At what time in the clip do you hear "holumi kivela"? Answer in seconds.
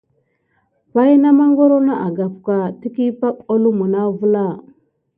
3.47-4.45